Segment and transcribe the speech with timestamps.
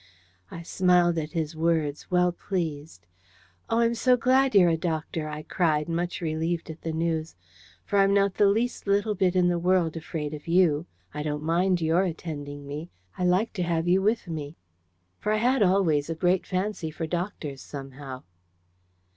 [0.49, 3.05] I smiled at his words, well pleased.
[3.69, 7.35] "Oh, I'm so glad you're a doctor!" I cried, much relieved at the news;
[7.85, 10.87] "for I'm not the least little bit in the world afraid of YOU.
[11.13, 12.89] I don't mind your attending me.
[13.15, 14.57] I like to have you with me."
[15.19, 18.23] For I had always a great fancy for doctors, somehow.